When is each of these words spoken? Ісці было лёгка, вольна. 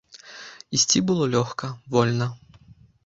Ісці 0.77 1.03
было 1.11 1.27
лёгка, 1.35 1.69
вольна. 1.97 2.27